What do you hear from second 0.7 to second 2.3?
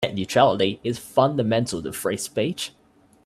is fundamental to free